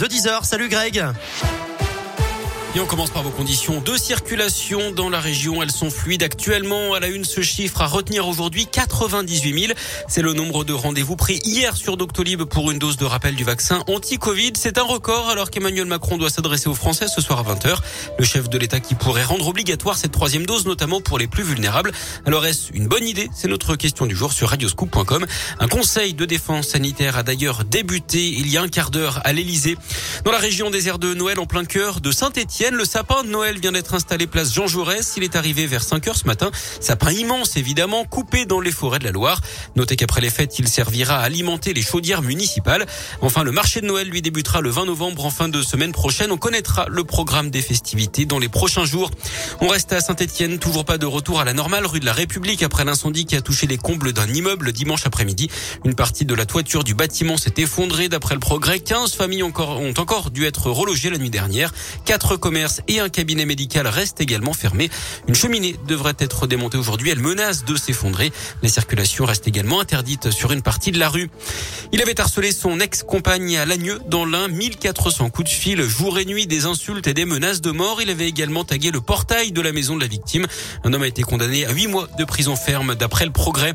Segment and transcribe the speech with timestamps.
[0.00, 1.12] De 10h, salut Greg
[2.78, 5.62] et on commence par vos conditions de circulation dans la région.
[5.62, 6.94] Elles sont fluides actuellement.
[6.94, 9.72] À la une, ce chiffre à retenir aujourd'hui, 98 000.
[10.06, 13.42] C'est le nombre de rendez-vous pris hier sur Doctolib pour une dose de rappel du
[13.42, 14.52] vaccin anti-Covid.
[14.54, 17.78] C'est un record alors qu'Emmanuel Macron doit s'adresser aux Français ce soir à 20h.
[18.16, 21.42] Le chef de l'État qui pourrait rendre obligatoire cette troisième dose, notamment pour les plus
[21.42, 21.90] vulnérables.
[22.26, 23.28] Alors est-ce une bonne idée?
[23.34, 25.26] C'est notre question du jour sur radioscoop.com.
[25.58, 29.32] Un conseil de défense sanitaire a d'ailleurs débuté il y a un quart d'heure à
[29.32, 29.76] l'Elysée.
[30.24, 33.28] Dans la région des airs de Noël en plein cœur de Saint-Étienne, le sapin de
[33.28, 35.14] Noël vient d'être installé place Jean Jaurès.
[35.16, 36.50] Il est arrivé vers 5 heures ce matin.
[36.80, 39.40] Sapin immense, évidemment, coupé dans les forêts de la Loire.
[39.76, 42.86] Notez qu'après les fêtes, il servira à alimenter les chaudières municipales.
[43.20, 46.30] Enfin, le marché de Noël lui débutera le 20 novembre en fin de semaine prochaine.
[46.32, 49.10] On connaîtra le programme des festivités dans les prochains jours.
[49.60, 50.58] On reste à Saint-Etienne.
[50.58, 53.40] Toujours pas de retour à la normale rue de la République après l'incendie qui a
[53.40, 55.48] touché les combles d'un immeuble dimanche après-midi.
[55.84, 58.80] Une partie de la toiture du bâtiment s'est effondrée d'après le progrès.
[58.80, 61.72] 15 familles encore, ont encore dû être relogées la nuit dernière.
[62.04, 64.88] Quatre commerce et un cabinet médical restent également fermés.
[65.26, 67.10] Une cheminée devrait être démontée aujourd'hui.
[67.10, 68.32] Elle menace de s'effondrer.
[68.62, 71.28] La circulation reste également interdite sur une partie de la rue.
[71.92, 76.24] Il avait harcelé son ex-compagne à Lagneux dans l'un 1400 coups de fil, jour et
[76.24, 78.00] nuit, des insultes et des menaces de mort.
[78.00, 80.46] Il avait également tagué le portail de la maison de la victime.
[80.84, 83.74] Un homme a été condamné à 8 mois de prison ferme d'après le progrès.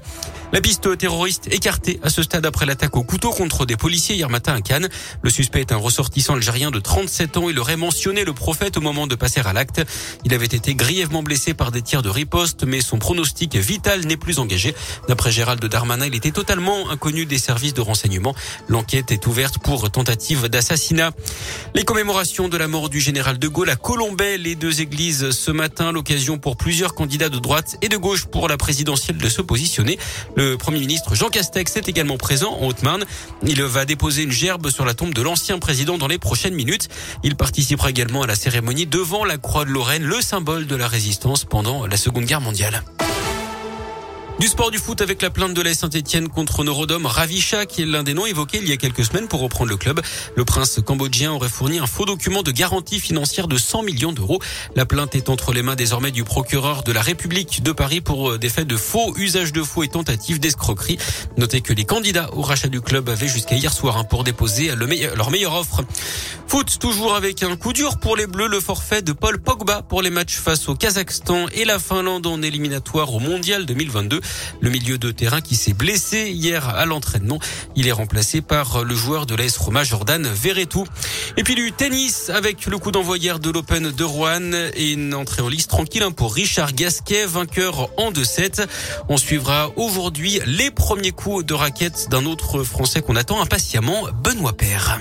[0.52, 4.30] La piste terroriste écartée à ce stade après l'attaque au couteau contre des policiers hier
[4.30, 4.90] matin à Cannes.
[5.22, 7.50] Le suspect est un ressortissant algérien de 37 ans.
[7.50, 9.82] Il aurait mentionné le prophète au moment de passer à l'acte.
[10.24, 14.18] Il avait été grièvement blessé par des tirs de riposte, mais son pronostic vital n'est
[14.18, 14.74] plus engagé.
[15.08, 18.34] D'après Gérald Darmanin, il était totalement inconnu des services de renseignement.
[18.70, 21.12] L'enquête est ouverte pour tentative d'assassinat.
[21.76, 25.52] Les commémorations de la mort du général de Gaulle à Colombay, les deux églises ce
[25.52, 29.42] matin, l'occasion pour plusieurs candidats de droite et de gauche pour la présidentielle de se
[29.42, 30.00] positionner.
[30.36, 33.06] Le Premier ministre Jean Castex est également présent en Haute-Marne.
[33.46, 36.88] Il va déposer une gerbe sur la tombe de l'ancien président dans les prochaines minutes.
[37.24, 40.88] Il participera également à la cérémonie devant la Croix de Lorraine, le symbole de la
[40.88, 42.84] résistance pendant la Seconde Guerre mondiale.
[44.40, 47.86] Du sport du foot avec la plainte de la Saint-Etienne contre Norodom Ravisha, qui est
[47.86, 50.02] l'un des noms évoqués il y a quelques semaines pour reprendre le club.
[50.36, 54.40] Le prince cambodgien aurait fourni un faux document de garantie financière de 100 millions d'euros.
[54.76, 58.32] La plainte est entre les mains désormais du procureur de la République de Paris pour
[58.32, 60.98] euh, des faits de faux, usage de faux et tentative d'escroquerie.
[61.38, 64.74] Notez que les candidats au rachat du club avaient jusqu'à hier soir hein, pour déposer
[65.16, 65.84] leur meilleure offre.
[66.54, 70.04] Foot toujours avec un coup dur pour les Bleus, le forfait de Paul Pogba pour
[70.04, 74.22] les matchs face au Kazakhstan et la Finlande en éliminatoire au Mondial 2022.
[74.62, 77.40] Le milieu de terrain qui s'est blessé hier à l'entraînement.
[77.76, 80.86] Il est remplacé par le joueur de l'AS Roma, Jordan Verretou.
[81.38, 85.42] Et puis du tennis avec le coup d'envoi de l'Open de Rouen et une entrée
[85.42, 88.68] en liste tranquille hein, pour Richard Gasquet, vainqueur en 2-7.
[89.10, 94.54] On suivra aujourd'hui les premiers coups de raquette d'un autre Français qu'on attend impatiemment, Benoît
[94.54, 95.00] Père.